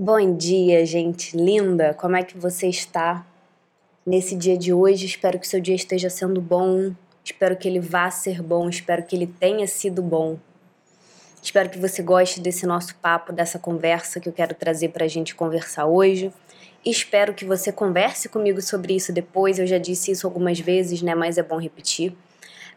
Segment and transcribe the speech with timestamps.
[0.00, 1.92] Bom dia, gente linda!
[1.92, 3.26] Como é que você está
[4.06, 5.06] nesse dia de hoje?
[5.06, 9.16] Espero que seu dia esteja sendo bom, espero que ele vá ser bom, espero que
[9.16, 10.38] ele tenha sido bom.
[11.42, 15.08] Espero que você goste desse nosso papo, dessa conversa que eu quero trazer para a
[15.08, 16.32] gente conversar hoje.
[16.86, 19.58] Espero que você converse comigo sobre isso depois.
[19.58, 21.16] Eu já disse isso algumas vezes, né?
[21.16, 22.16] Mas é bom repetir.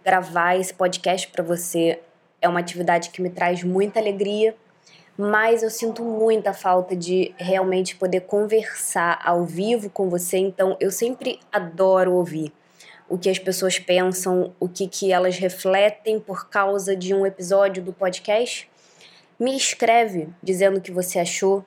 [0.04, 2.00] Gravar esse podcast para você
[2.42, 4.56] é uma atividade que me traz muita alegria
[5.18, 10.92] mas eu sinto muita falta de realmente poder conversar ao vivo com você, então eu
[10.92, 12.52] sempre adoro ouvir
[13.12, 17.84] o que as pessoas pensam, o que, que elas refletem por causa de um episódio
[17.84, 18.72] do podcast.
[19.38, 21.66] Me escreve dizendo o que você achou,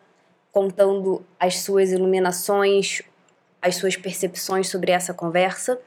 [0.50, 3.02] contando as suas iluminações,
[3.60, 5.78] as suas percepções sobre essa conversa.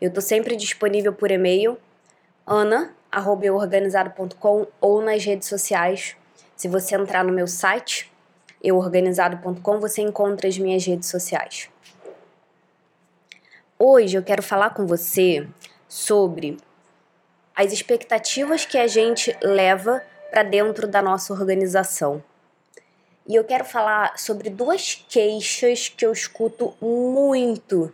[0.00, 1.76] Eu estou sempre disponível por e-mail,
[2.46, 6.16] ana.organizado.com ou nas redes sociais
[6.56, 8.10] se você entrar no meu site,
[8.62, 11.68] euorganizado.com, você encontra as minhas redes sociais.
[13.78, 15.46] Hoje eu quero falar com você
[15.88, 16.56] sobre
[17.54, 22.22] as expectativas que a gente leva para dentro da nossa organização.
[23.26, 27.92] E eu quero falar sobre duas queixas que eu escuto muito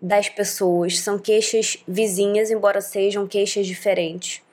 [0.00, 0.98] das pessoas.
[0.98, 4.43] São queixas vizinhas, embora sejam queixas diferentes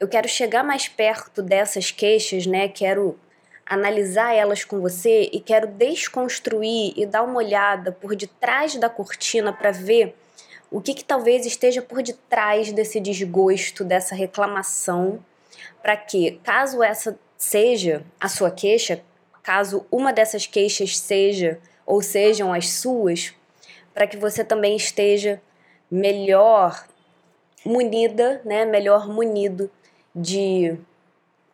[0.00, 2.68] eu quero chegar mais perto dessas queixas, né?
[2.68, 3.18] Quero
[3.66, 9.52] analisar elas com você e quero desconstruir e dar uma olhada por detrás da cortina
[9.52, 10.14] para ver
[10.70, 15.24] o que, que talvez esteja por detrás desse desgosto, dessa reclamação,
[15.80, 19.00] para que, caso essa seja a sua queixa,
[19.42, 23.32] caso uma dessas queixas seja ou sejam as suas,
[23.94, 25.40] para que você também esteja
[25.90, 26.86] melhor
[27.64, 29.70] munida, né, melhor munido
[30.14, 30.78] de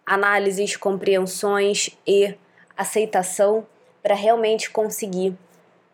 [0.04, 2.34] análises, compreensões e
[2.76, 3.66] aceitação
[4.02, 5.36] para realmente conseguir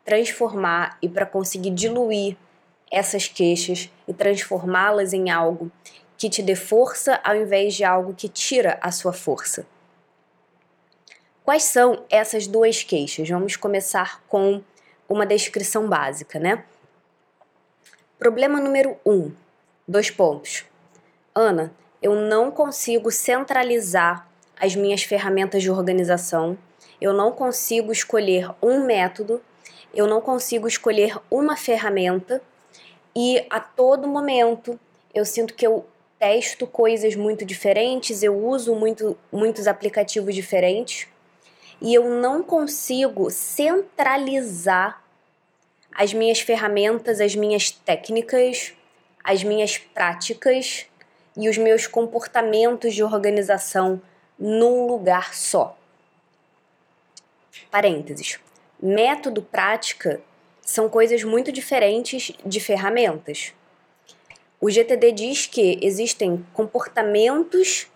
[0.05, 2.37] transformar e para conseguir diluir
[2.91, 5.71] essas queixas e transformá-las em algo
[6.17, 9.67] que te dê força ao invés de algo que tira a sua força.
[11.45, 13.29] Quais são essas duas queixas?
[13.29, 14.63] Vamos começar com
[15.09, 16.65] uma descrição básica, né?
[18.19, 19.31] Problema número um,
[19.87, 20.65] dois pontos.
[21.35, 21.73] Ana,
[22.07, 26.57] eu não consigo centralizar as minhas ferramentas de organização,
[27.01, 29.43] eu não consigo escolher um método,
[29.93, 32.41] eu não consigo escolher uma ferramenta.
[33.15, 34.79] E a todo momento
[35.13, 35.85] eu sinto que eu
[36.17, 41.09] testo coisas muito diferentes, eu uso muito, muitos aplicativos diferentes.
[41.83, 45.03] E eu não consigo centralizar
[45.93, 48.75] as minhas ferramentas, as minhas técnicas,
[49.25, 50.87] as minhas práticas
[51.37, 54.01] e os meus comportamentos de organização
[54.39, 55.77] num lugar só.
[57.71, 58.39] Parênteses.
[58.81, 60.21] Método, prática
[60.63, 63.53] são coisas muito diferentes de ferramentas.
[64.61, 67.87] O GTD diz que existem comportamentos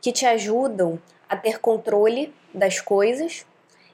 [0.00, 3.46] que te ajudam a ter controle das coisas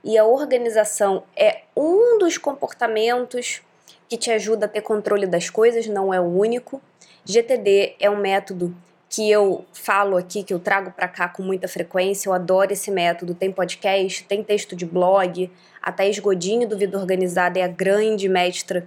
[0.03, 3.63] e a organização é um dos comportamentos
[4.09, 6.81] que te ajuda a ter controle das coisas, não é o único.
[7.25, 8.75] GTD é um método
[9.09, 12.29] que eu falo aqui, que eu trago para cá com muita frequência.
[12.29, 13.35] Eu adoro esse método.
[13.35, 15.51] Tem podcast, tem texto de blog.
[15.81, 18.87] A Thaís Godinho do Vida Organizada é a grande mestra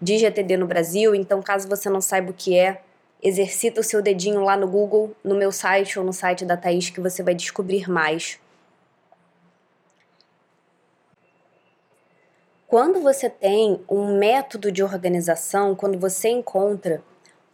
[0.00, 1.14] de GTD no Brasil.
[1.14, 2.80] Então, caso você não saiba o que é,
[3.22, 6.88] exercita o seu dedinho lá no Google, no meu site ou no site da Thaís,
[6.90, 8.40] que você vai descobrir mais.
[12.66, 17.02] Quando você tem um método de organização, quando você encontra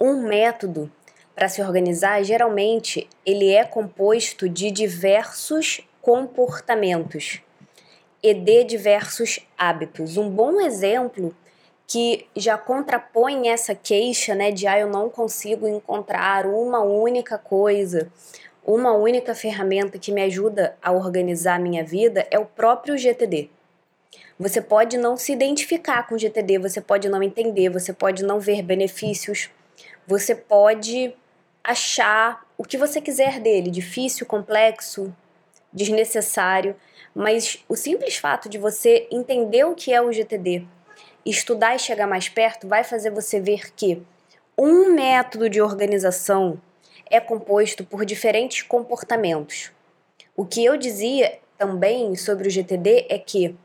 [0.01, 0.91] um método
[1.34, 7.41] para se organizar, geralmente ele é composto de diversos comportamentos
[8.22, 10.17] e de diversos hábitos.
[10.17, 11.34] Um bom exemplo
[11.87, 18.11] que já contrapõe essa queixa, né, de ah, eu não consigo encontrar uma única coisa,
[18.65, 23.51] uma única ferramenta que me ajuda a organizar a minha vida é o próprio GTD.
[24.39, 28.41] Você pode não se identificar com o GTD, você pode não entender, você pode não
[28.41, 29.51] ver benefícios,
[30.07, 31.15] você pode
[31.65, 35.15] achar o que você quiser dele, difícil, complexo,
[35.72, 36.77] desnecessário,
[37.15, 40.66] mas o simples fato de você entender o que é o GTD,
[41.25, 44.03] estudar e chegar mais perto, vai fazer você ver que
[44.57, 46.61] um método de organização
[47.11, 49.72] é composto por diferentes comportamentos.
[50.37, 53.57] O que eu dizia também sobre o GTD é que,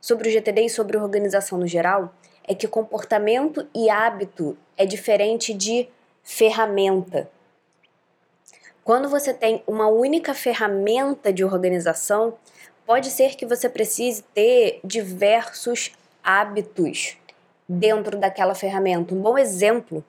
[0.00, 2.14] sobre o GTD e sobre organização no geral,
[2.44, 5.88] é que comportamento e hábito é diferente de
[6.22, 7.30] ferramenta.
[8.88, 12.38] Quando você tem uma única ferramenta de organização,
[12.88, 15.92] Pode ser que você precise ter diversos
[16.24, 17.18] hábitos
[17.68, 19.14] dentro daquela ferramenta.
[19.14, 20.02] Um bom exemplo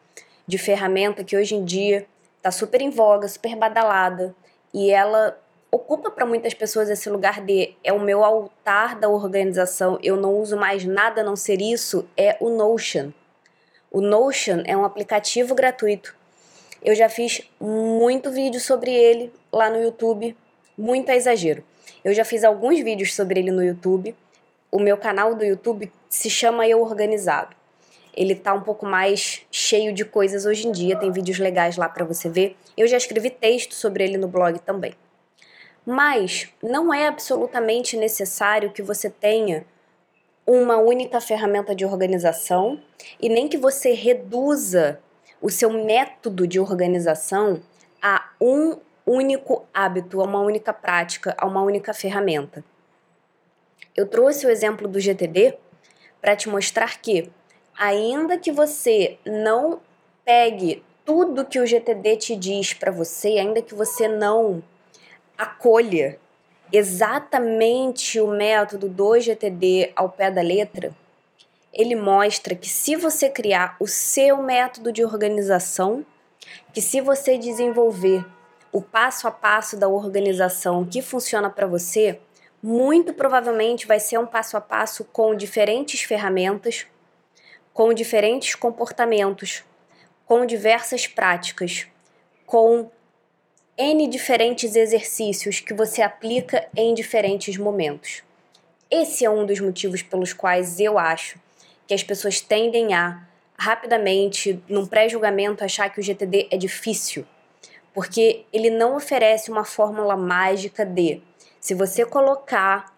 [0.48, 4.34] de ferramenta que hoje em dia está super em voga, super badalada
[4.74, 5.38] e ela
[5.70, 10.36] ocupa para muitas pessoas esse lugar de é o meu altar da organização, eu não
[10.36, 13.12] uso mais nada a não ser isso, é o Notion.
[13.92, 16.16] O Notion é um aplicativo gratuito.
[16.81, 20.36] Eu já fiz muito vídeo sobre ele lá no YouTube,
[20.78, 21.64] muito a exagero.
[22.04, 24.16] Eu já fiz alguns vídeos sobre ele no YouTube.
[24.72, 27.56] O meu canal do YouTube se chama Eu Organizado.
[28.16, 31.88] Ele tá um pouco mais cheio de coisas hoje em dia, tem vídeos legais lá
[31.88, 32.56] para você ver.
[32.78, 34.94] Eu já escrevi texto sobre ele no blog também.
[35.86, 39.66] Mas não é absolutamente necessário que você tenha
[40.46, 42.80] uma única ferramenta de organização
[43.22, 45.00] e nem que você reduza
[45.41, 47.62] o seu método de organização
[48.01, 52.63] a um único hábito, a uma única prática, a uma única ferramenta.
[53.95, 55.57] Eu trouxe o exemplo do GTD
[56.21, 57.30] para te mostrar que,
[57.77, 59.80] ainda que você não
[60.24, 64.62] pegue tudo que o GTD te diz para você, ainda que você não
[65.38, 66.19] acolha
[66.71, 70.94] exatamente o método do GTD ao pé da letra,
[71.74, 76.06] ele mostra que se você criar o seu método de organização,
[76.74, 78.25] que se você desenvolver
[78.71, 82.19] o passo a passo da organização que funciona para você,
[82.62, 86.86] muito provavelmente vai ser um passo a passo com diferentes ferramentas,
[87.74, 89.63] com diferentes comportamentos,
[90.25, 91.88] com diversas práticas,
[92.45, 92.89] com
[93.77, 98.24] N diferentes exercícios que você aplica em diferentes momentos.
[98.92, 101.39] Esse é um dos motivos pelos quais eu acho
[101.89, 103.27] que as pessoas tendem a
[103.57, 107.25] rapidamente, num pré-julgamento, achar que o GTD é difícil
[107.94, 111.21] porque ele não oferece uma fórmula mágica de
[111.59, 112.95] se você colocar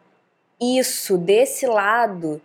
[0.60, 2.40] isso desse lado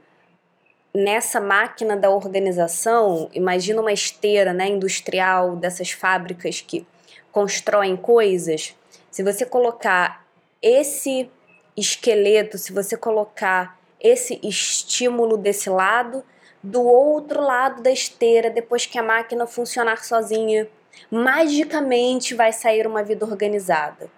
[0.95, 6.87] nessa máquina da organização, imagina uma esteira, né, industrial dessas fábricas que
[7.31, 8.75] constroem coisas.
[9.11, 10.25] Se você colocar
[10.63, 11.31] esse
[11.77, 16.25] esqueleto, se você colocar esse estímulo desse lado,
[16.67, 20.69] do outro lado da esteira, depois que a máquina funcionar sozinha,
[21.09, 24.11] magicamente vai sair uma vida organizada.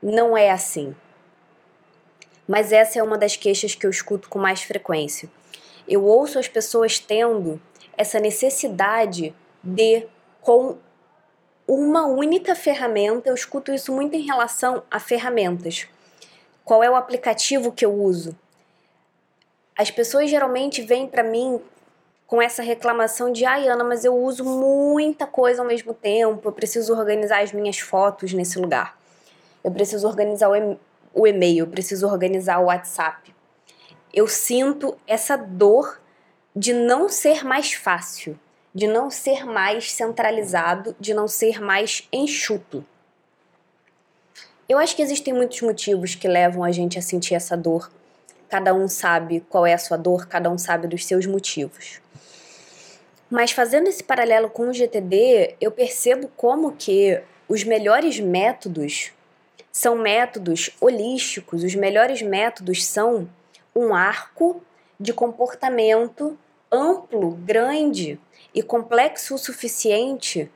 [0.00, 0.94] Não é assim.
[2.46, 5.28] Mas essa é uma das queixas que eu escuto com mais frequência.
[5.88, 7.60] Eu ouço as pessoas tendo
[7.96, 10.06] essa necessidade de,
[10.40, 10.78] com
[11.66, 15.88] uma única ferramenta, eu escuto isso muito em relação a ferramentas.
[16.64, 18.36] Qual é o aplicativo que eu uso?
[19.76, 21.60] As pessoas geralmente vêm para mim
[22.30, 26.52] com essa reclamação de ai Ana, mas eu uso muita coisa ao mesmo tempo, eu
[26.52, 28.96] preciso organizar as minhas fotos nesse lugar.
[29.64, 30.48] Eu preciso organizar
[31.12, 33.34] o e-mail, eu preciso organizar o WhatsApp.
[34.14, 36.00] Eu sinto essa dor
[36.54, 38.38] de não ser mais fácil,
[38.72, 42.84] de não ser mais centralizado, de não ser mais enxuto.
[44.68, 47.90] Eu acho que existem muitos motivos que levam a gente a sentir essa dor.
[48.48, 52.00] Cada um sabe qual é a sua dor, cada um sabe dos seus motivos.
[53.30, 59.12] Mas fazendo esse paralelo com o GTD, eu percebo como que os melhores métodos
[59.70, 63.28] são métodos holísticos, os melhores métodos são
[63.74, 64.60] um arco
[64.98, 66.36] de comportamento
[66.72, 68.18] amplo, grande
[68.52, 70.50] e complexo o suficiente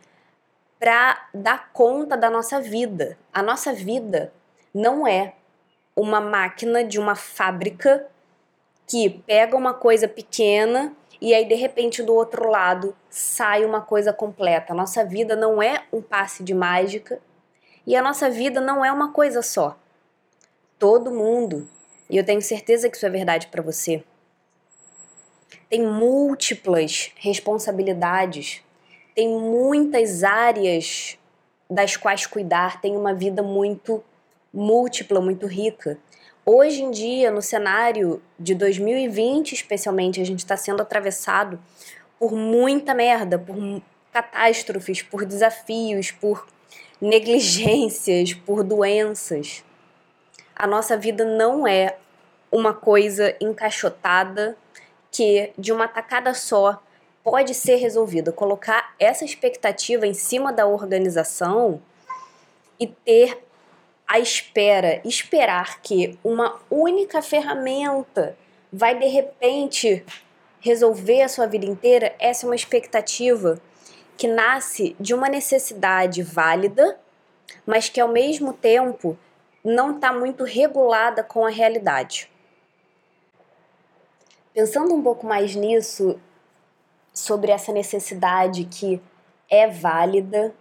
[0.81, 3.17] para dar conta da nossa vida.
[3.33, 4.33] A nossa vida
[4.75, 5.35] não é
[5.95, 8.07] uma máquina de uma fábrica
[8.87, 14.13] que pega uma coisa pequena e aí de repente do outro lado sai uma coisa
[14.13, 14.73] completa.
[14.73, 17.21] A nossa vida não é um passe de mágica
[17.87, 19.79] e a nossa vida não é uma coisa só.
[20.79, 21.69] Todo mundo,
[22.11, 24.03] e eu tenho certeza que isso é verdade para você,
[25.69, 28.63] tem múltiplas responsabilidades,
[29.15, 31.19] tem muitas áreas
[31.71, 34.03] das quais cuidar, tem uma vida muito
[34.53, 35.99] múltipla, muito rica.
[36.47, 41.59] Hoje em dia, no cenário de 2020, especialmente, a gente está sendo atravessado
[42.19, 43.57] por muita merda, por
[44.13, 46.47] catástrofes, por desafios, por
[47.01, 49.65] negligências, por doenças.
[50.55, 51.97] A nossa vida não é
[52.53, 54.55] uma coisa encaixotada
[55.11, 56.79] que de uma tacada só
[57.23, 58.31] pode ser resolvida.
[58.31, 61.81] Colocar essa expectativa em cima da organização
[62.79, 63.43] e ter
[64.07, 68.37] a espera, esperar que uma única ferramenta
[68.73, 70.05] vai de repente
[70.61, 73.61] resolver a sua vida inteira, essa é uma expectativa
[74.17, 76.99] que nasce de uma necessidade válida,
[77.67, 79.19] mas que ao mesmo tempo
[79.63, 82.31] não está muito regulada com a realidade.
[84.53, 86.21] Pensando um pouco mais nisso,
[87.13, 89.01] sobre essa necessidade que
[89.49, 90.55] é válida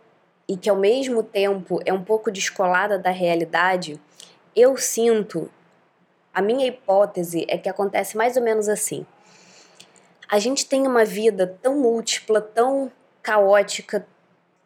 [0.54, 4.00] e que ao mesmo tempo é um pouco descolada da realidade,
[4.56, 5.50] eu sinto,
[6.32, 9.04] a minha hipótese é que acontece mais ou menos assim.
[10.30, 12.92] A gente tem uma vida tão múltipla, tão
[13.24, 14.06] caótica,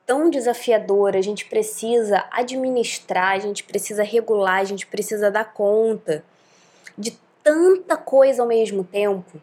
[0.06, 6.22] tão desafiadora, a gente precisa administrar, a gente precisa regular, a gente precisa dar conta
[6.98, 9.42] de tanta coisa ao mesmo tempo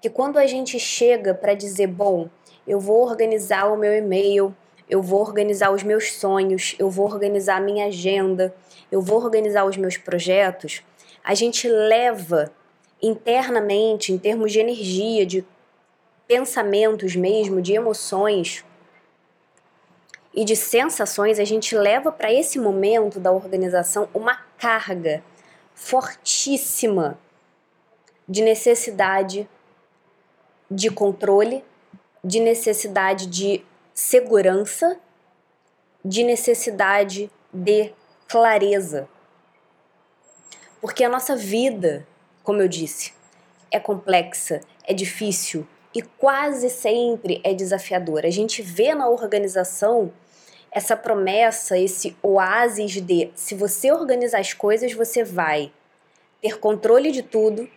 [0.00, 2.28] que quando a gente chega para dizer, bom,
[2.68, 4.54] eu vou organizar o meu e-mail,
[4.88, 8.54] eu vou organizar os meus sonhos, eu vou organizar a minha agenda,
[8.90, 10.82] eu vou organizar os meus projetos,
[11.24, 12.52] a gente leva
[13.00, 15.44] internamente, em termos de energia, de
[16.26, 18.64] pensamentos mesmo, de emoções,
[20.34, 25.22] e de sensações, a gente leva para esse momento da organização uma carga
[25.74, 27.18] fortíssima
[28.26, 29.48] de necessidade
[30.70, 31.62] de controle,
[32.24, 34.98] de necessidade de segurança,
[36.04, 37.92] de necessidade de
[38.28, 39.08] clareza.
[40.80, 42.06] Porque a nossa vida,
[42.42, 43.12] como eu disse,
[43.70, 48.26] é complexa, é difícil e quase sempre é desafiadora.
[48.26, 50.12] A gente vê na organização
[50.70, 55.70] essa promessa, esse oásis de se você organizar as coisas, você vai
[56.40, 57.68] ter controle de tudo,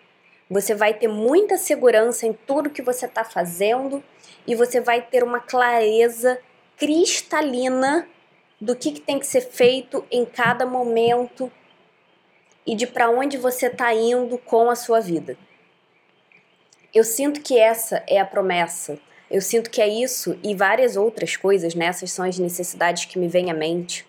[0.50, 4.04] você vai ter muita segurança em tudo que você está fazendo
[4.48, 6.40] e você vai ter uma clareza
[6.78, 8.08] cristalina
[8.60, 11.52] do que, que tem que ser feito em cada momento
[12.66, 15.38] e de para onde você está indo com a sua vida.
[16.94, 19.00] Eu sinto que essa é a promessa
[19.30, 21.86] eu sinto que é isso e várias outras coisas, né?
[21.86, 24.06] Essas são as necessidades que me vêm à mente.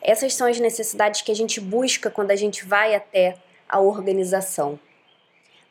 [0.00, 3.36] Essas são as necessidades que a gente busca quando a gente vai até
[3.68, 4.78] a organização.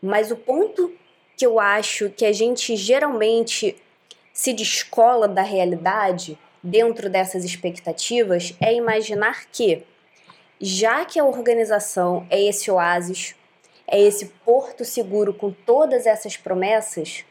[0.01, 0.93] Mas o ponto
[1.37, 3.75] que eu acho que a gente geralmente
[4.35, 9.85] se descola da realidade dentro dessas expectativas é imaginar que,
[10.59, 13.33] já que a organização é esse oásis,
[13.87, 17.23] é esse porto seguro com todas essas promessas,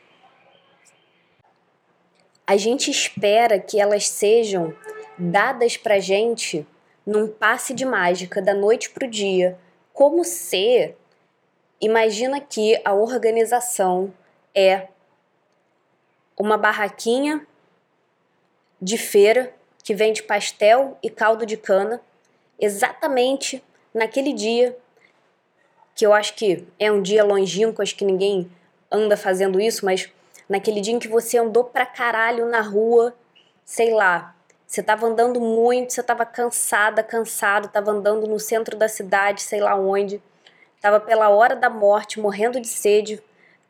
[2.47, 4.75] a gente espera que elas sejam
[5.19, 6.67] dadas pra gente
[7.05, 9.59] num passe de mágica da noite pro dia,
[9.93, 10.95] como se
[11.79, 14.11] imagina que a organização
[14.55, 14.89] é
[16.39, 17.47] uma barraquinha
[18.81, 22.01] de feira que vende pastel e caldo de cana
[22.59, 23.63] exatamente
[23.93, 24.77] naquele dia
[25.95, 28.51] que eu acho que é um dia longínquo, acho que ninguém
[28.91, 30.11] anda fazendo isso, mas
[30.49, 33.15] naquele dia em que você andou pra caralho na rua,
[33.65, 34.35] sei lá,
[34.67, 39.61] você tava andando muito, você tava cansada, cansado, tava andando no centro da cidade, sei
[39.61, 40.21] lá onde,
[40.81, 43.23] tava pela hora da morte, morrendo de sede,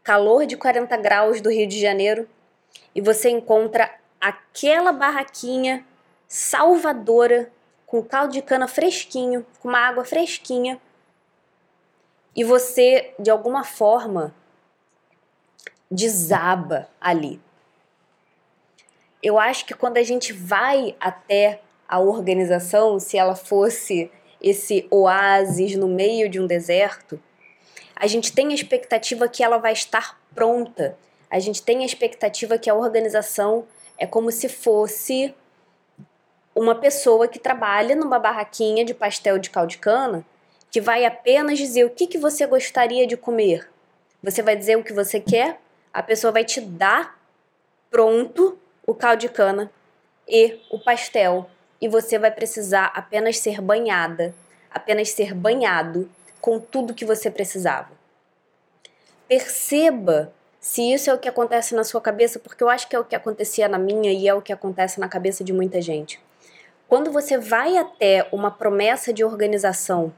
[0.02, 2.26] calor de 40 graus do Rio de Janeiro,
[2.94, 3.90] e você encontra
[4.20, 5.84] aquela barraquinha
[6.28, 7.50] salvadora
[7.86, 10.80] com caldo de cana fresquinho, com uma água fresquinha,
[12.34, 14.34] e você, de alguma forma,
[15.90, 17.40] desaba ali.
[19.22, 24.10] Eu acho que quando a gente vai até a organização, se ela fosse
[24.42, 27.22] esse oásis no meio de um deserto,
[27.94, 30.98] a gente tem a expectativa que ela vai estar pronta.
[31.34, 33.66] A gente tem a expectativa que a organização
[33.98, 35.34] é como se fosse
[36.54, 40.24] uma pessoa que trabalha numa barraquinha de pastel de caldo de cana,
[40.70, 43.68] que vai apenas dizer o que, que você gostaria de comer.
[44.22, 45.58] Você vai dizer o que você quer
[45.92, 47.20] a pessoa vai te dar
[47.90, 49.72] pronto o caldo de cana
[50.28, 51.50] e o pastel
[51.80, 54.32] e você vai precisar apenas ser banhada,
[54.70, 56.08] apenas ser banhado
[56.40, 57.90] com tudo que você precisava.
[59.26, 60.32] Perceba
[60.64, 63.04] se isso é o que acontece na sua cabeça, porque eu acho que é o
[63.04, 66.18] que acontecia na minha e é o que acontece na cabeça de muita gente.
[66.88, 70.10] Quando você vai até uma promessa de organização,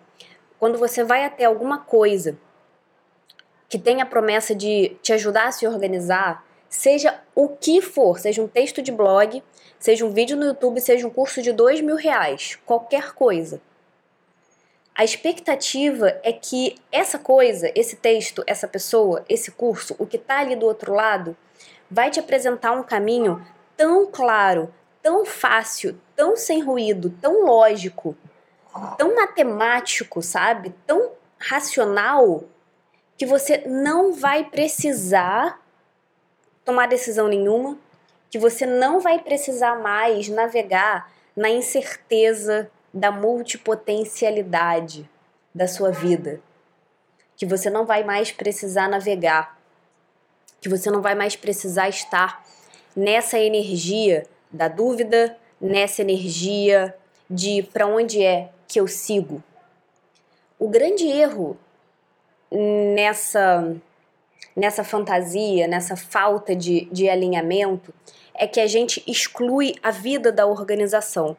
[0.57, 2.39] quando você vai até alguma coisa
[3.69, 8.41] que tem a promessa de te ajudar a se organizar, seja o que for, seja
[8.41, 9.43] um texto de blog,
[9.81, 13.61] seja um vídeo no YouTube, seja um curso de dois mil reais, qualquer coisa.
[14.97, 20.39] A expectativa é que essa coisa, esse texto, essa pessoa, esse curso, o que está
[20.39, 21.37] ali do outro lado,
[21.91, 24.73] vai te apresentar um caminho tão claro,
[25.03, 28.17] tão fácil, tão sem ruído, tão lógico,
[28.97, 30.75] tão matemático, sabe?
[30.87, 32.45] Tão racional
[33.19, 35.61] que você não vai precisar
[36.65, 37.79] tomar decisão nenhuma,
[38.31, 45.09] que você não vai precisar mais navegar na incerteza da multipotencialidade
[45.55, 46.41] da sua vida.
[47.37, 49.59] Que você não vai mais precisar navegar,
[50.61, 52.45] que você não vai mais precisar estar
[52.95, 56.97] nessa energia da dúvida, nessa energia
[57.29, 59.43] de para onde é que eu sigo.
[60.59, 61.59] O grande erro
[62.51, 63.77] nessa
[64.57, 67.93] nessa fantasia, nessa falta de, de alinhamento,
[68.35, 71.37] é que a gente exclui a vida da organização.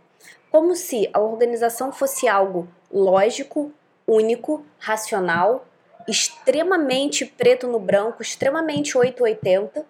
[0.51, 3.71] Como se a organização fosse algo lógico,
[4.07, 5.67] único, racional,
[6.07, 9.85] extremamente preto no branco, extremamente 880,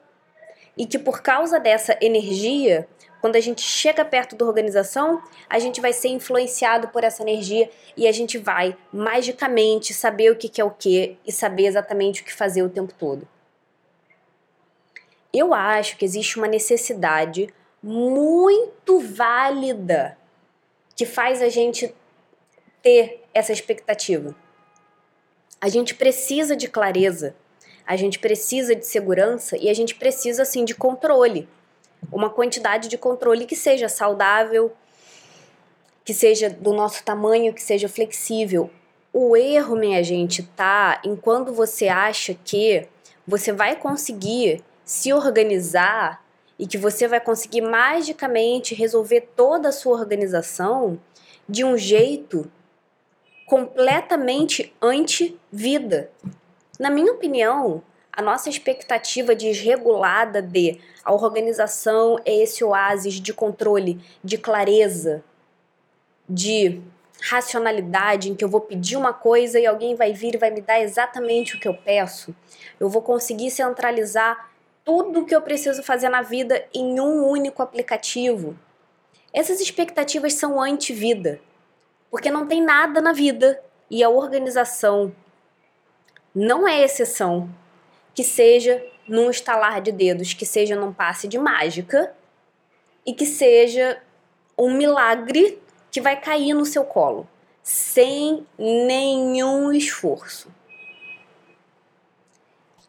[0.76, 2.88] e que por causa dessa energia,
[3.22, 7.70] quando a gente chega perto da organização, a gente vai ser influenciado por essa energia
[7.96, 12.26] e a gente vai magicamente saber o que é o que e saber exatamente o
[12.26, 13.28] que fazer o tempo todo.
[15.34, 20.18] Eu acho que existe uma necessidade muito válida
[20.98, 21.94] que faz a gente
[22.82, 24.36] ter essa expectativa.
[25.62, 27.36] A gente precisa de clareza,
[27.86, 31.48] a gente precisa de segurança e a gente precisa sim de controle.
[32.12, 34.74] Uma quantidade de controle que seja saudável,
[36.04, 38.70] que seja do nosso tamanho, que seja flexível.
[39.14, 42.88] O erro, minha gente, tá em quando você acha que
[43.26, 46.24] você vai conseguir se organizar
[46.58, 51.00] e que você vai conseguir magicamente resolver toda a sua organização
[51.48, 52.50] de um jeito
[53.46, 56.10] completamente anti-vida.
[56.80, 64.02] Na minha opinião, a nossa expectativa desregulada de a organização é esse oásis de controle,
[64.24, 65.24] de clareza,
[66.28, 66.82] de
[67.22, 70.62] racionalidade em que eu vou pedir uma coisa e alguém vai vir e vai me
[70.62, 72.36] dar exatamente o que eu peço.
[72.80, 74.50] Eu vou conseguir centralizar
[74.88, 78.58] tudo o que eu preciso fazer na vida em um único aplicativo.
[79.34, 81.42] Essas expectativas são anti-vida,
[82.10, 85.14] porque não tem nada na vida e a organização
[86.34, 87.50] não é exceção
[88.16, 92.16] que seja num estalar de dedos, que seja num passe de mágica
[93.06, 94.02] e que seja
[94.58, 97.28] um milagre que vai cair no seu colo
[97.62, 100.50] sem nenhum esforço.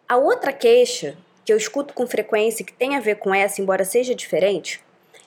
[0.09, 3.83] A outra queixa que eu escuto com frequência que tem a ver com essa, embora
[3.83, 4.83] seja diferente,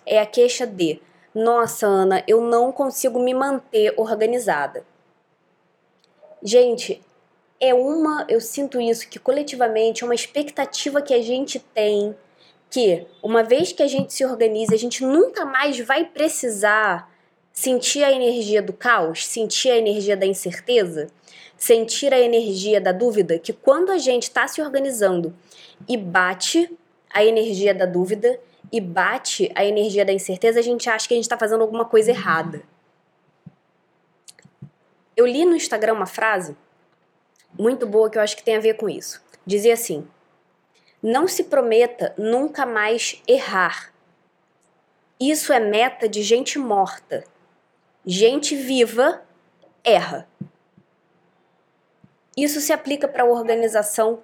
[0.05, 1.01] é a queixa de:
[1.33, 4.85] nossa, Ana, eu não consigo me manter organizada.
[6.43, 7.01] Gente,
[7.59, 12.15] é uma, eu sinto isso, que coletivamente é uma expectativa que a gente tem
[12.69, 17.11] que, uma vez que a gente se organiza, a gente nunca mais vai precisar
[17.51, 21.07] sentir a energia do caos, sentir a energia da incerteza,
[21.57, 25.33] sentir a energia da dúvida, que quando a gente está se organizando
[25.87, 26.77] e bate
[27.13, 28.39] a energia da dúvida
[28.71, 31.85] e bate a energia da incerteza, a gente acha que a gente está fazendo alguma
[31.85, 32.63] coisa errada.
[35.15, 36.55] Eu li no Instagram uma frase
[37.59, 39.21] muito boa que eu acho que tem a ver com isso.
[39.45, 40.07] Dizia assim:
[41.03, 43.93] Não se prometa nunca mais errar.
[45.19, 47.23] Isso é meta de gente morta.
[48.05, 49.21] Gente viva
[49.83, 50.27] erra.
[52.35, 54.23] Isso se aplica para a organização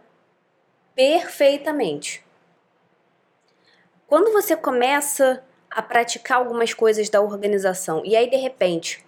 [0.97, 2.25] perfeitamente.
[4.07, 9.05] Quando você começa a praticar algumas coisas da organização e aí de repente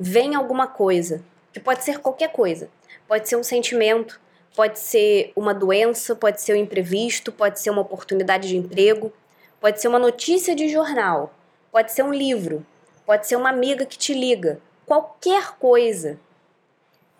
[0.00, 1.22] vem alguma coisa,
[1.52, 2.70] que pode ser qualquer coisa,
[3.06, 4.18] pode ser um sentimento,
[4.54, 9.12] pode ser uma doença, pode ser um imprevisto, pode ser uma oportunidade de emprego,
[9.60, 11.34] pode ser uma notícia de jornal,
[11.70, 12.64] pode ser um livro,
[13.04, 16.18] pode ser uma amiga que te liga, qualquer coisa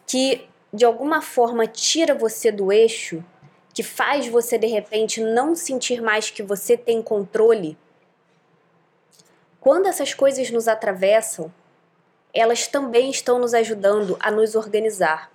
[0.07, 3.23] que de alguma forma tira você do eixo
[3.77, 7.77] que faz você de repente não sentir mais que você tem controle,
[9.61, 11.53] quando essas coisas nos atravessam,
[12.33, 15.31] elas também estão nos ajudando a nos organizar.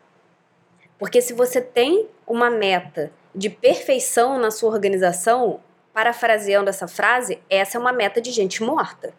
[0.97, 5.62] Porque se você tem uma meta de perfeição na sua organização,
[5.93, 9.13] parafraseando essa frase, essa é uma meta de gente morta.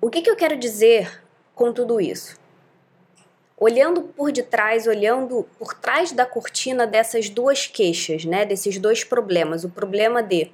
[0.00, 1.22] O que, que eu quero dizer
[1.54, 2.45] com tudo isso?
[3.58, 9.64] Olhando por detrás, olhando por trás da cortina dessas duas queixas, né, desses dois problemas,
[9.64, 10.50] o problema de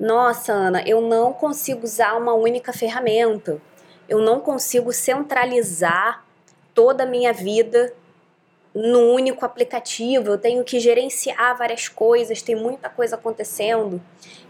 [0.00, 3.60] nossa, Ana, eu não consigo usar uma única ferramenta.
[4.08, 6.24] Eu não consigo centralizar
[6.72, 7.92] toda a minha vida
[8.74, 10.30] no único aplicativo.
[10.30, 14.00] Eu tenho que gerenciar várias coisas, tem muita coisa acontecendo.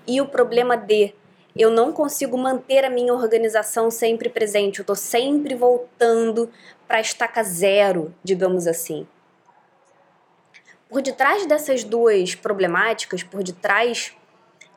[0.06, 1.12] E o problema de
[1.56, 6.48] eu não consigo manter a minha organização sempre presente, eu estou sempre voltando
[6.90, 9.06] para a estaca zero, digamos assim.
[10.88, 14.12] Por detrás dessas duas problemáticas, por detrás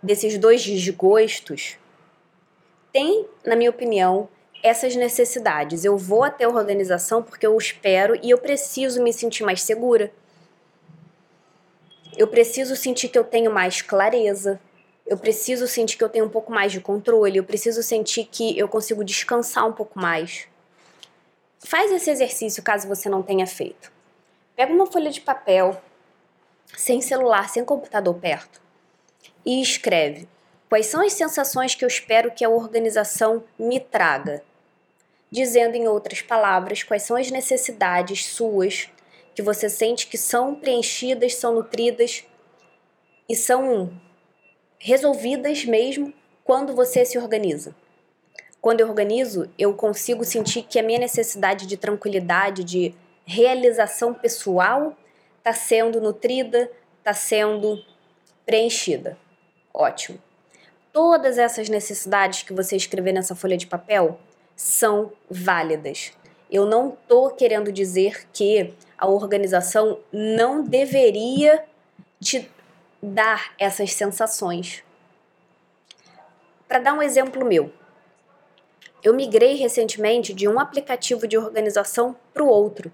[0.01, 1.75] desses dois desgostos,
[2.91, 4.29] tem, na minha opinião,
[4.61, 5.83] essas necessidades.
[5.83, 10.13] Eu vou até a organização porque eu espero e eu preciso me sentir mais segura.
[12.15, 14.61] Eu preciso sentir que eu tenho mais clareza.
[15.03, 17.37] Eu preciso sentir que eu tenho um pouco mais de controle.
[17.37, 20.47] Eu preciso sentir que eu consigo descansar um pouco mais.
[21.65, 23.91] Faz esse exercício caso você não tenha feito.
[24.55, 25.81] Pega uma folha de papel,
[26.77, 28.61] sem celular, sem computador perto,
[29.45, 30.27] e escreve
[30.69, 34.43] quais são as sensações que eu espero que a organização me traga
[35.33, 38.87] dizendo em outras palavras quais são as necessidades suas
[39.33, 42.23] que você sente que são preenchidas, são nutridas
[43.27, 43.91] e são
[44.77, 47.75] resolvidas mesmo quando você se organiza.
[48.63, 52.95] Quando eu organizo, eu consigo sentir que a minha necessidade de tranquilidade, de
[53.25, 54.95] realização pessoal,
[55.39, 57.83] está sendo nutrida, está sendo
[58.45, 59.17] preenchida.
[59.73, 60.17] Ótimo.
[60.93, 64.17] Todas essas necessidades que você escrever nessa folha de papel,
[64.55, 66.13] são válidas.
[66.49, 71.65] Eu não estou querendo dizer que a organização não deveria
[72.17, 72.49] te
[73.01, 74.85] dar essas sensações.
[76.65, 77.69] Para dar um exemplo meu,
[79.03, 82.91] eu migrei recentemente de um aplicativo de organização para o outro.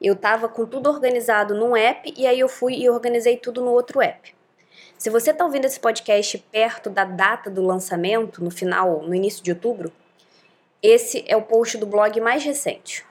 [0.00, 3.70] Eu estava com tudo organizado num app e aí eu fui e organizei tudo no
[3.70, 4.34] outro app.
[4.98, 9.42] Se você está ouvindo esse podcast perto da data do lançamento, no final, no início
[9.42, 9.90] de outubro,
[10.82, 13.04] esse é o post do blog mais recente.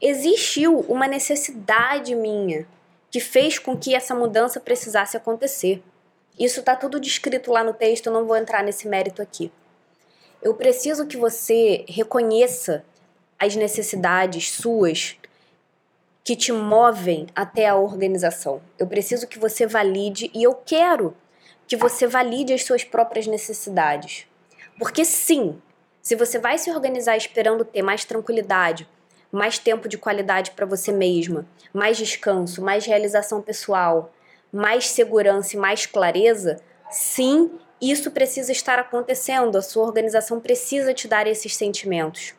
[0.00, 2.66] Existiu uma necessidade minha
[3.10, 5.82] que fez com que essa mudança precisasse acontecer.
[6.38, 9.50] Isso está tudo descrito lá no texto, eu não vou entrar nesse mérito aqui.
[10.44, 12.84] Eu preciso que você reconheça
[13.38, 15.16] as necessidades suas
[16.22, 18.60] que te movem até a organização.
[18.78, 21.16] Eu preciso que você valide e eu quero
[21.66, 24.26] que você valide as suas próprias necessidades.
[24.78, 25.58] Porque sim,
[26.02, 28.86] se você vai se organizar esperando ter mais tranquilidade,
[29.32, 34.12] mais tempo de qualidade para você mesma, mais descanso, mais realização pessoal,
[34.52, 37.50] mais segurança e mais clareza, sim,
[37.90, 39.56] isso precisa estar acontecendo.
[39.56, 42.34] A sua organização precisa te dar esses sentimentos.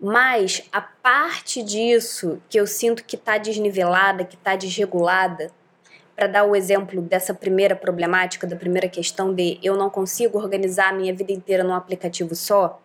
[0.00, 5.50] Mas a parte disso que eu sinto que está desnivelada, que está desregulada,
[6.14, 10.88] para dar o exemplo dessa primeira problemática, da primeira questão de eu não consigo organizar
[10.88, 12.80] a minha vida inteira num aplicativo só,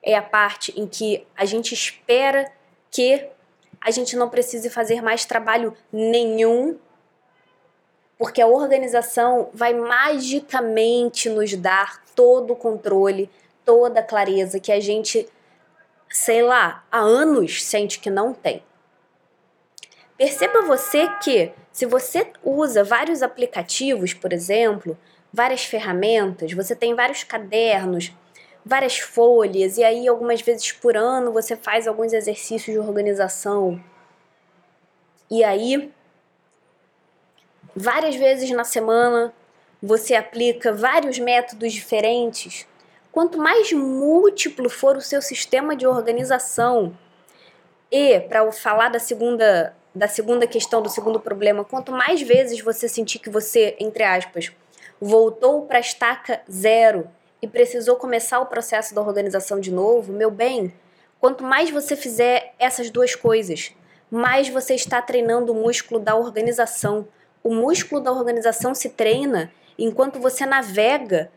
[0.00, 2.52] é a parte em que a gente espera
[2.88, 3.26] que
[3.80, 6.78] a gente não precise fazer mais trabalho nenhum,
[8.24, 13.28] porque a organização vai magicamente nos dar todo o controle,
[13.66, 15.28] toda a clareza que a gente,
[16.08, 18.62] sei lá, há anos sente que não tem.
[20.16, 24.96] Perceba você que se você usa vários aplicativos, por exemplo,
[25.30, 28.10] várias ferramentas, você tem vários cadernos,
[28.64, 33.78] várias folhas, e aí algumas vezes por ano você faz alguns exercícios de organização.
[35.30, 35.92] E aí,
[37.74, 39.32] várias vezes na semana,
[39.82, 42.66] você aplica vários métodos diferentes.
[43.12, 46.96] Quanto mais múltiplo for o seu sistema de organização,
[47.90, 52.88] e para falar da segunda da segunda questão, do segundo problema, quanto mais vezes você
[52.88, 54.50] sentir que você, entre aspas,
[55.00, 57.08] voltou para a estaca zero
[57.40, 60.74] e precisou começar o processo da organização de novo, meu bem,
[61.20, 63.70] quanto mais você fizer essas duas coisas,
[64.10, 67.06] mais você está treinando o músculo da organização.
[67.46, 71.30] O músculo da organização se treina enquanto você navega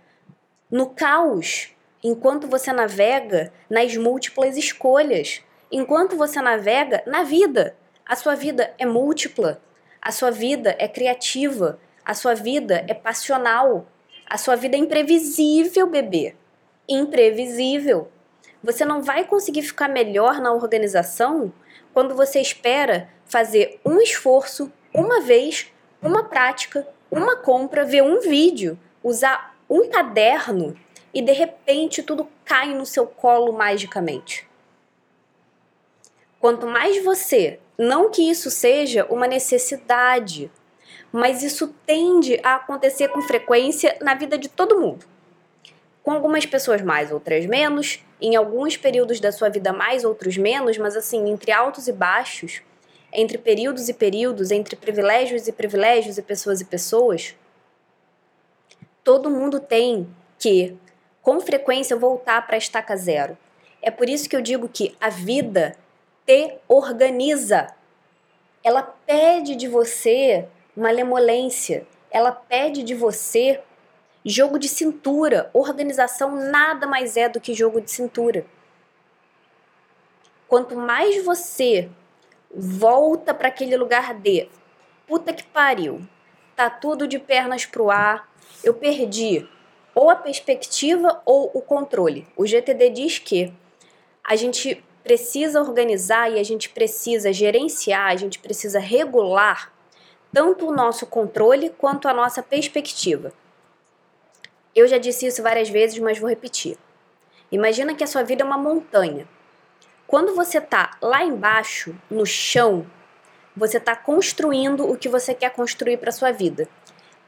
[0.71, 7.75] no caos, enquanto você navega nas múltiplas escolhas, enquanto você navega na vida.
[8.05, 9.61] A sua vida é múltipla,
[10.01, 13.85] a sua vida é criativa, a sua vida é passional,
[14.25, 16.35] a sua vida é imprevisível, bebê.
[16.87, 18.07] Imprevisível.
[18.63, 21.51] Você não vai conseguir ficar melhor na organização
[21.93, 25.69] quando você espera fazer um esforço, uma vez,
[26.01, 30.75] uma prática, uma compra, ver um vídeo, usar um caderno
[31.13, 34.47] e de repente tudo cai no seu colo magicamente.
[36.39, 40.51] Quanto mais você não que isso seja uma necessidade,
[41.11, 45.05] mas isso tende a acontecer com frequência na vida de todo mundo.
[46.03, 50.77] Com algumas pessoas mais, outras menos, em alguns períodos da sua vida mais, outros menos,
[50.77, 52.61] mas assim, entre altos e baixos,
[53.11, 57.35] entre períodos e períodos, entre privilégios e privilégios e pessoas e pessoas,
[59.03, 60.75] todo mundo tem que,
[61.21, 63.37] com frequência, voltar para a estaca zero.
[63.81, 65.75] É por isso que eu digo que a vida
[66.25, 67.67] te organiza.
[68.63, 73.61] Ela pede de você uma lemolência, ela pede de você
[74.29, 75.49] Jogo de cintura.
[75.53, 78.45] Organização nada mais é do que jogo de cintura.
[80.49, 81.89] Quanto mais você
[82.53, 84.47] volta para aquele lugar de
[85.07, 86.01] puta que pariu,
[86.55, 88.29] tá tudo de pernas pro ar,
[88.63, 89.47] eu perdi
[89.95, 92.27] ou a perspectiva ou o controle.
[92.35, 93.53] O GTD diz que
[94.23, 99.71] a gente precisa organizar e a gente precisa gerenciar, a gente precisa regular
[100.33, 103.31] tanto o nosso controle quanto a nossa perspectiva.
[104.75, 106.77] Eu já disse isso várias vezes, mas vou repetir.
[107.51, 109.27] Imagina que a sua vida é uma montanha.
[110.07, 112.87] Quando você está lá embaixo, no chão,
[113.53, 116.65] você está construindo o que você quer construir para sua vida.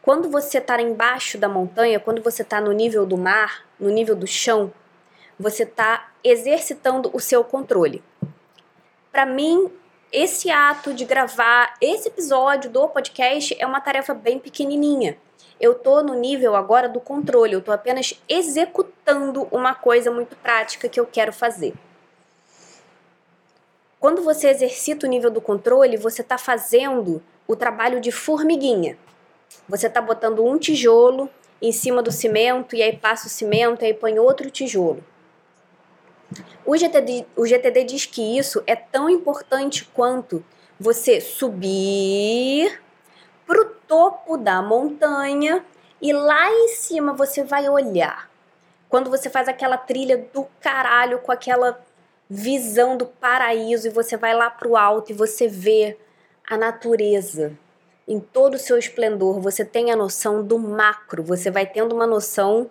[0.01, 4.15] Quando você está embaixo da montanha, quando você está no nível do mar, no nível
[4.15, 4.71] do chão,
[5.37, 8.01] você está exercitando o seu controle.
[9.11, 9.69] Para mim,
[10.09, 15.17] esse ato de gravar esse episódio do podcast é uma tarefa bem pequenininha.
[15.59, 20.87] Eu tô no nível agora do controle, eu tô apenas executando uma coisa muito prática
[20.87, 21.73] que eu quero fazer.
[23.99, 28.97] Quando você exercita o nível do controle, você está fazendo o trabalho de formiguinha.
[29.67, 31.29] Você está botando um tijolo
[31.61, 35.03] em cima do cimento e aí passa o cimento e aí põe outro tijolo.
[36.65, 40.45] O GTD, o GTD diz que isso é tão importante quanto
[40.79, 42.81] você subir
[43.45, 45.65] para o topo da montanha
[46.01, 48.29] e lá em cima você vai olhar.
[48.87, 51.83] Quando você faz aquela trilha do caralho com aquela
[52.29, 55.97] visão do paraíso e você vai lá para o alto e você vê
[56.47, 57.57] a natureza
[58.07, 62.07] em todo o seu esplendor, você tem a noção do macro, você vai tendo uma
[62.07, 62.69] noção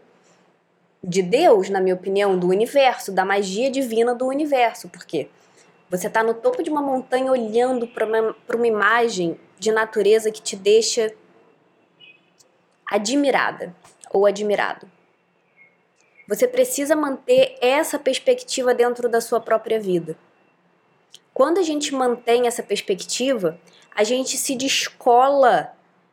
[1.02, 5.28] de Deus, na minha opinião, do universo, da magia divina do universo, porque
[5.88, 10.42] você está no topo de uma montanha olhando para uma, uma imagem de natureza que
[10.42, 11.14] te deixa
[12.90, 13.74] admirada
[14.10, 14.90] ou admirado.
[16.28, 20.14] Você precisa manter essa perspectiva dentro da sua própria vida.
[21.32, 23.58] Quando a gente mantém essa perspectiva,
[23.96, 25.72] a gente se descola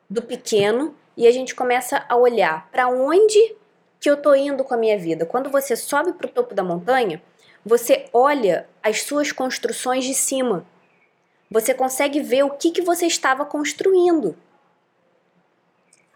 [0.10, 3.58] do pequeno e a gente começa a olhar para onde
[4.00, 5.26] que eu tô indo com a minha vida.
[5.26, 7.22] Quando você sobe para o topo da montanha,
[7.66, 10.66] você olha as suas construções de cima.
[11.52, 14.38] Você consegue ver o que, que você estava construindo.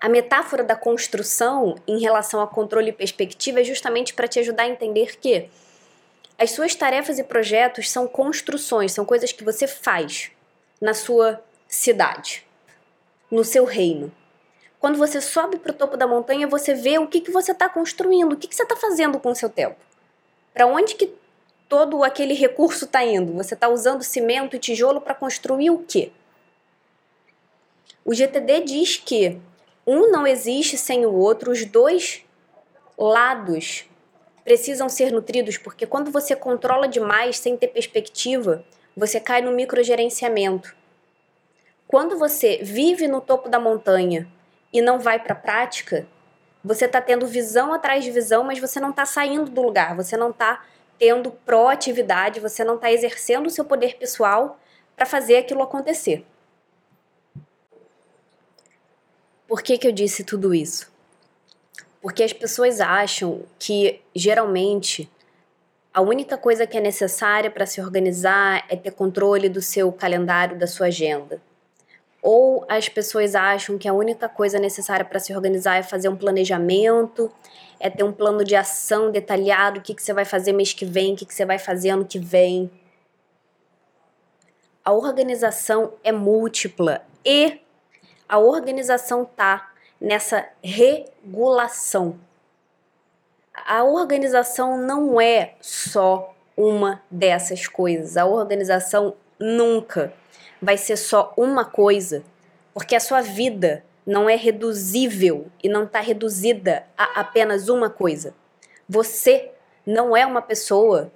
[0.02, 4.64] A metáfora da construção em relação a controle e perspectiva é justamente para te ajudar
[4.64, 5.50] a entender que
[6.38, 10.32] as suas tarefas e projetos são construções, são coisas que você faz
[10.80, 12.48] na sua cidade,
[13.30, 14.10] no seu reino.
[14.80, 17.68] Quando você sobe para o topo da montanha, você vê o que, que você está
[17.68, 19.76] construindo, o que, que você está fazendo com o seu tempo.
[20.54, 21.14] Para onde que
[21.68, 23.34] todo aquele recurso está indo?
[23.34, 26.14] Você está usando cimento e tijolo para construir o quê?
[28.06, 29.38] O GTD diz que
[29.92, 32.24] um não existe sem o outro, os dois
[32.96, 33.90] lados
[34.44, 38.64] precisam ser nutridos, porque quando você controla demais sem ter perspectiva,
[38.96, 40.76] você cai no microgerenciamento.
[41.88, 44.32] Quando você vive no topo da montanha
[44.72, 46.08] e não vai para a prática,
[46.64, 50.16] você está tendo visão atrás de visão, mas você não está saindo do lugar, você
[50.16, 50.64] não está
[51.00, 54.60] tendo proatividade, você não está exercendo o seu poder pessoal
[54.96, 56.24] para fazer aquilo acontecer.
[59.50, 60.92] Por que, que eu disse tudo isso?
[62.00, 65.12] Porque as pessoas acham que geralmente
[65.92, 70.56] a única coisa que é necessária para se organizar é ter controle do seu calendário,
[70.56, 71.42] da sua agenda.
[72.22, 76.16] Ou as pessoas acham que a única coisa necessária para se organizar é fazer um
[76.16, 77.32] planejamento,
[77.80, 80.86] é ter um plano de ação detalhado, o que, que você vai fazer mês que
[80.86, 82.70] vem, o que, que você vai fazer ano que vem.
[84.86, 87.60] A organização é múltipla e
[88.30, 92.20] a organização tá nessa regulação.
[93.66, 98.16] A organização não é só uma dessas coisas.
[98.16, 100.14] A organização nunca
[100.62, 102.24] vai ser só uma coisa,
[102.72, 108.34] porque a sua vida não é reduzível e não está reduzida a apenas uma coisa.
[108.88, 109.52] Você
[109.86, 111.12] não é uma pessoa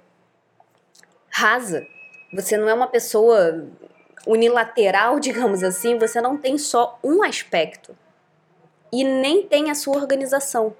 [1.28, 1.86] rasa,
[2.32, 3.66] você não é uma pessoa
[4.26, 7.96] unilateral, digamos assim, você não tem só um aspecto
[8.92, 10.74] e nem tem a sua organização.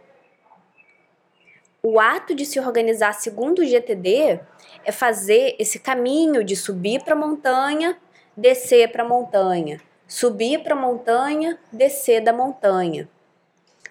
[1.82, 4.40] O ato de se organizar segundo o GTD
[4.84, 7.98] é fazer esse caminho de subir para a montanha
[8.36, 13.08] descer para a montanha, subir para a montanha, descer da montanha.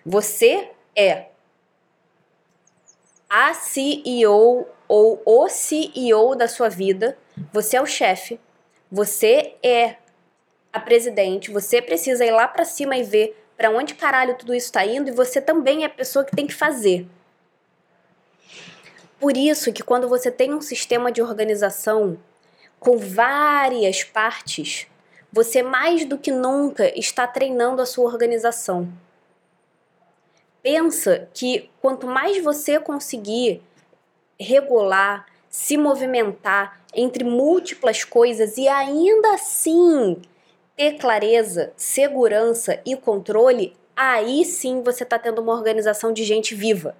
[0.05, 1.27] Você é
[3.29, 7.17] a CEO ou o CEO da sua vida,
[7.51, 8.39] você é o chefe,
[8.93, 9.95] você é
[10.71, 14.67] a presidente, você precisa ir lá para cima e ver para onde caralho tudo isso
[14.67, 17.07] está indo e você também é a pessoa que tem que fazer.
[19.19, 22.19] Por isso que quando você tem um sistema de organização
[22.79, 24.85] com várias partes,
[25.31, 28.87] você mais do que nunca está treinando a sua organização.
[30.61, 33.59] Pensa que quanto mais você conseguir
[34.39, 40.21] regular, se movimentar entre múltiplas coisas e ainda assim
[40.75, 46.95] ter clareza, segurança e controle, aí sim você está tendo uma organização de gente viva.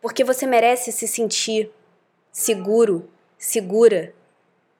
[0.00, 1.70] Porque você merece se sentir
[2.30, 4.14] seguro, segura,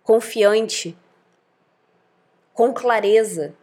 [0.02, 0.96] confiante,
[2.52, 3.54] com clareza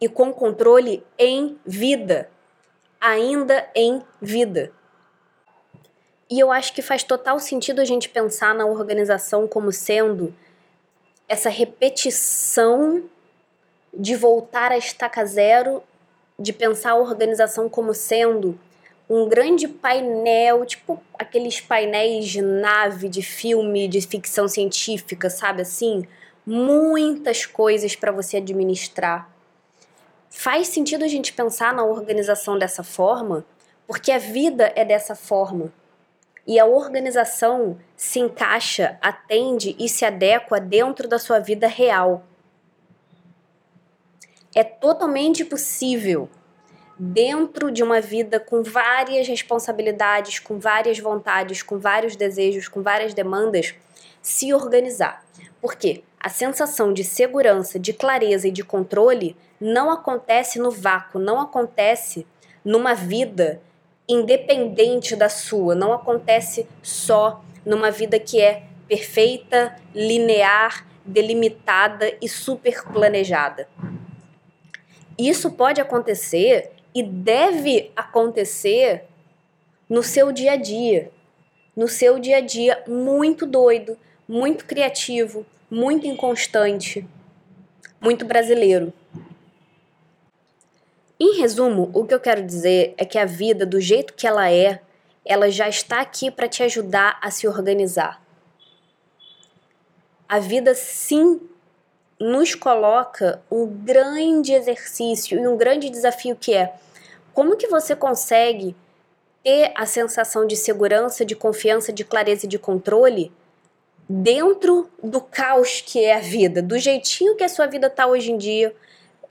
[0.00, 2.30] e com controle em vida,
[3.00, 4.72] ainda em vida.
[6.32, 10.34] E eu acho que faz total sentido a gente pensar na organização como sendo
[11.28, 13.02] essa repetição
[13.92, 15.82] de voltar à estaca zero,
[16.38, 18.58] de pensar a organização como sendo
[19.10, 26.06] um grande painel, tipo aqueles painéis de nave, de filme, de ficção científica, sabe assim?
[26.46, 29.30] Muitas coisas para você administrar.
[30.30, 33.44] Faz sentido a gente pensar na organização dessa forma,
[33.86, 35.70] porque a vida é dessa forma
[36.46, 42.24] e a organização se encaixa, atende e se adequa dentro da sua vida real.
[44.54, 46.28] É totalmente possível,
[46.98, 53.14] dentro de uma vida com várias responsabilidades, com várias vontades, com vários desejos, com várias
[53.14, 53.74] demandas,
[54.20, 55.24] se organizar.
[55.60, 56.02] Por quê?
[56.20, 62.26] A sensação de segurança, de clareza e de controle não acontece no vácuo, não acontece
[62.64, 63.60] numa vida
[64.08, 72.82] independente da sua, não acontece só numa vida que é perfeita, linear, delimitada e super
[72.84, 73.68] planejada.
[75.18, 79.04] Isso pode acontecer e deve acontecer
[79.88, 81.10] no seu dia a dia.
[81.74, 83.96] No seu dia a dia muito doido,
[84.28, 87.06] muito criativo, muito inconstante,
[88.00, 88.92] muito brasileiro.
[91.24, 94.50] Em resumo, o que eu quero dizer é que a vida, do jeito que ela
[94.50, 94.80] é,
[95.24, 98.20] ela já está aqui para te ajudar a se organizar.
[100.28, 101.40] A vida sim
[102.18, 106.74] nos coloca um grande exercício e um grande desafio que é
[107.32, 108.74] como que você consegue
[109.44, 113.30] ter a sensação de segurança, de confiança, de clareza e de controle
[114.08, 118.32] dentro do caos que é a vida, do jeitinho que a sua vida está hoje
[118.32, 118.74] em dia,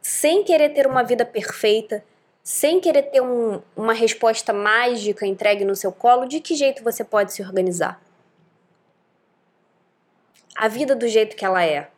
[0.02, 2.04] sem querer ter uma vida perfeita,
[2.44, 7.04] sem querer ter um, uma resposta mágica entregue no seu colo, de que jeito você
[7.04, 8.02] pode se organizar?
[10.56, 11.90] A vida do jeito que ela é,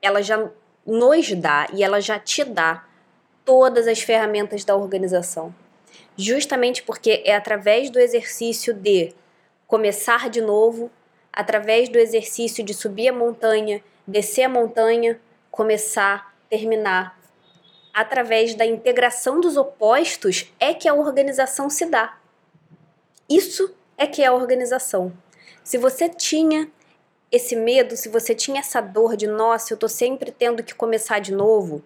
[0.00, 0.50] ela já
[0.86, 2.84] nos dá e ela já te dá
[3.44, 5.54] todas as ferramentas da organização.
[6.16, 9.14] Justamente porque é através do exercício de
[9.66, 10.90] começar de novo,
[11.32, 15.18] através do exercício de subir a montanha, descer a montanha,
[15.50, 17.18] começar terminar
[17.92, 22.16] através da integração dos opostos é que a organização se dá.
[23.28, 25.12] Isso é que é a organização.
[25.64, 26.70] Se você tinha
[27.30, 31.18] esse medo, se você tinha essa dor de nossa, eu tô sempre tendo que começar
[31.18, 31.82] de novo,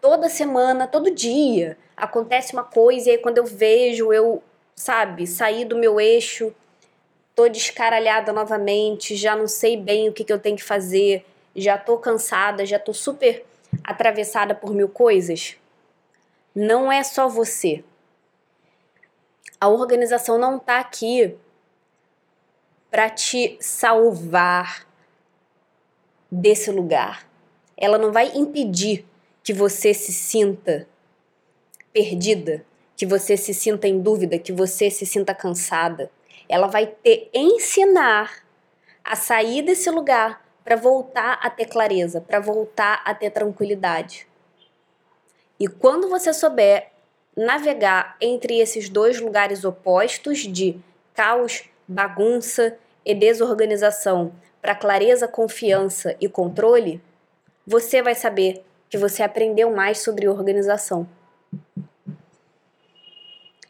[0.00, 4.40] toda semana, todo dia acontece uma coisa e aí quando eu vejo, eu,
[4.76, 6.54] sabe, sair do meu eixo,
[7.34, 11.24] tô descaralhada novamente, já não sei bem o que, que eu tenho que fazer,
[11.56, 13.44] já tô cansada, já tô super
[13.84, 15.56] atravessada por mil coisas?
[16.54, 17.84] Não é só você.
[19.60, 21.36] A organização não está aqui
[22.90, 24.86] para te salvar
[26.30, 27.28] desse lugar.
[27.76, 29.06] Ela não vai impedir
[29.42, 30.88] que você se sinta
[31.92, 32.64] perdida,
[32.96, 36.10] que você se sinta em dúvida, que você se sinta cansada.
[36.48, 38.44] Ela vai te ensinar
[39.04, 44.26] a sair desse lugar para voltar a ter clareza, para voltar a ter tranquilidade.
[45.58, 46.90] E quando você souber
[47.36, 50.80] navegar entre esses dois lugares opostos de
[51.14, 57.00] caos, bagunça e desorganização para clareza, confiança e controle,
[57.66, 61.08] você vai saber que você aprendeu mais sobre organização.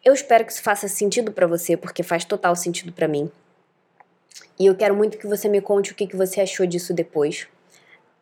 [0.03, 3.31] Eu espero que isso faça sentido para você, porque faz total sentido para mim.
[4.59, 7.47] E eu quero muito que você me conte o que, que você achou disso depois.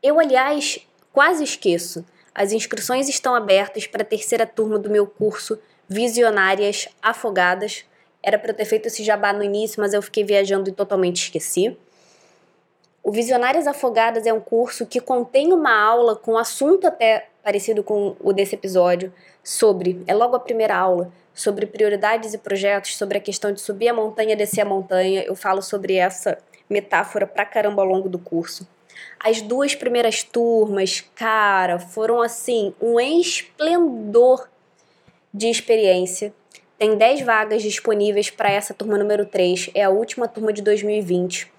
[0.02, 0.78] Eu, aliás,
[1.12, 2.04] quase esqueço.
[2.34, 7.84] As inscrições estão abertas para a terceira turma do meu curso Visionárias Afogadas.
[8.22, 11.22] Era para eu ter feito esse jabá no início, mas eu fiquei viajando e totalmente
[11.24, 11.76] esqueci.
[13.02, 18.14] O Visionárias Afogadas é um curso que contém uma aula com assunto até parecido com
[18.20, 23.20] o desse episódio, sobre, é logo a primeira aula, sobre prioridades e projetos, sobre a
[23.20, 25.22] questão de subir a montanha, descer a montanha.
[25.22, 26.36] Eu falo sobre essa
[26.68, 28.66] metáfora pra caramba ao longo do curso.
[29.20, 34.48] As duas primeiras turmas, cara, foram assim, um esplendor
[35.32, 36.34] de experiência.
[36.76, 41.52] Tem 10 vagas disponíveis para essa turma número 3, é a última turma de 2020.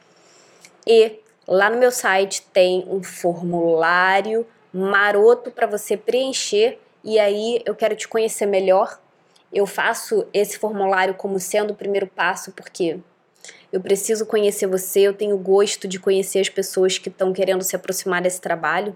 [0.86, 7.74] E lá no meu site tem um formulário maroto para você preencher e aí eu
[7.74, 9.00] quero te conhecer melhor.
[9.52, 13.00] Eu faço esse formulário como sendo o primeiro passo porque
[13.72, 17.76] eu preciso conhecer você, eu tenho gosto de conhecer as pessoas que estão querendo se
[17.76, 18.96] aproximar desse trabalho.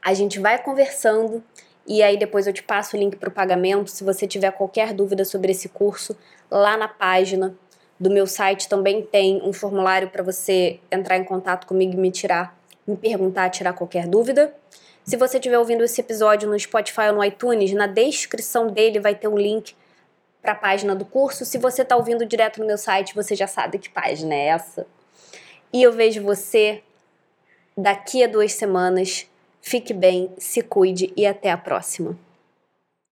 [0.00, 1.42] A gente vai conversando
[1.86, 3.90] e aí depois eu te passo o link para o pagamento.
[3.90, 6.16] Se você tiver qualquer dúvida sobre esse curso,
[6.50, 7.56] lá na página
[7.98, 12.10] do meu site também tem um formulário para você entrar em contato comigo e me
[12.10, 12.56] tirar,
[12.86, 14.54] me perguntar, tirar qualquer dúvida.
[15.04, 19.14] Se você estiver ouvindo esse episódio no Spotify ou no iTunes, na descrição dele vai
[19.14, 19.74] ter um link
[20.40, 21.44] para a página do curso.
[21.44, 24.86] Se você está ouvindo direto no meu site, você já sabe que página é essa.
[25.72, 26.82] E eu vejo você
[27.76, 29.26] daqui a duas semanas
[29.62, 32.18] Fique bem, se cuide e até a próxima.